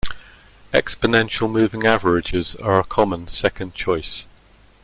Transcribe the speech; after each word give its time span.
Exponential 0.73 1.47
moving 1.47 1.85
averages 1.85 2.55
are 2.55 2.79
a 2.79 2.83
common 2.83 3.27
second 3.27 3.75
choice. 3.75 4.25